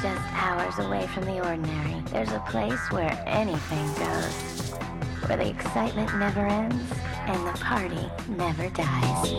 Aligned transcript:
Just 0.00 0.32
hours 0.32 0.78
away 0.78 1.08
from 1.08 1.24
the 1.24 1.44
ordinary, 1.44 2.00
there's 2.12 2.30
a 2.30 2.38
place 2.48 2.78
where 2.92 3.20
anything 3.26 3.86
goes. 3.94 4.70
Where 5.26 5.36
the 5.36 5.48
excitement 5.48 6.16
never 6.16 6.46
ends 6.46 6.92
and 7.26 7.44
the 7.44 7.58
party 7.58 8.08
never 8.28 8.70
dies. 8.70 9.32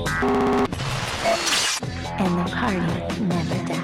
And 2.19 2.39
the 2.39 2.51
party 2.51 3.23
never 3.23 3.67
dies. 3.67 3.78